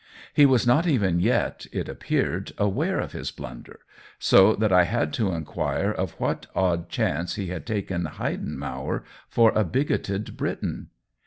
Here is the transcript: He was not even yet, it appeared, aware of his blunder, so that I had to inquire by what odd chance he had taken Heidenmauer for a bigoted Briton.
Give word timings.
He 0.33 0.47
was 0.47 0.65
not 0.65 0.87
even 0.87 1.19
yet, 1.19 1.67
it 1.71 1.87
appeared, 1.87 2.53
aware 2.57 2.99
of 2.99 3.11
his 3.11 3.29
blunder, 3.29 3.81
so 4.17 4.55
that 4.55 4.73
I 4.73 4.85
had 4.85 5.13
to 5.13 5.31
inquire 5.31 5.93
by 5.93 6.05
what 6.17 6.47
odd 6.55 6.89
chance 6.89 7.35
he 7.35 7.49
had 7.49 7.67
taken 7.67 8.05
Heidenmauer 8.05 9.03
for 9.29 9.51
a 9.51 9.63
bigoted 9.63 10.35
Briton. 10.35 10.87